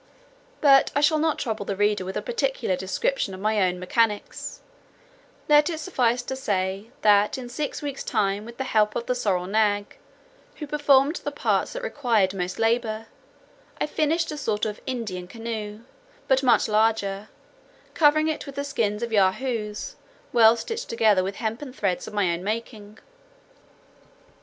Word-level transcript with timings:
But 0.61 0.91
I 0.95 1.01
shall 1.01 1.19
not 1.19 1.37
trouble 1.37 1.63
the 1.63 1.75
reader 1.75 2.03
with 2.03 2.17
a 2.17 2.23
particular 2.23 2.75
description 2.75 3.35
of 3.35 3.39
my 3.39 3.61
own 3.61 3.77
mechanics; 3.77 4.61
let 5.47 5.69
it 5.69 5.77
suffice 5.77 6.23
to 6.23 6.35
say, 6.35 6.89
that 7.03 7.37
in 7.37 7.47
six 7.49 7.83
weeks 7.83 8.03
time 8.03 8.43
with 8.43 8.57
the 8.57 8.63
help 8.63 8.95
of 8.95 9.05
the 9.05 9.13
sorrel 9.13 9.45
nag, 9.45 9.97
who 10.55 10.65
performed 10.65 11.17
the 11.17 11.31
parts 11.31 11.73
that 11.73 11.83
required 11.83 12.33
most 12.33 12.57
labour, 12.57 13.05
I 13.79 13.85
finished 13.85 14.31
a 14.31 14.37
sort 14.37 14.65
of 14.65 14.81
Indian 14.87 15.27
canoe, 15.27 15.81
but 16.27 16.41
much 16.41 16.67
larger, 16.67 17.29
covering 17.93 18.27
it 18.27 18.47
with 18.47 18.55
the 18.55 18.63
skins 18.63 19.03
of 19.03 19.13
Yahoos, 19.13 19.97
well 20.33 20.57
stitched 20.57 20.89
together 20.89 21.23
with 21.23 21.35
hempen 21.35 21.73
threads 21.73 22.07
of 22.07 22.13
my 22.15 22.33
own 22.33 22.43
making. 22.43 22.97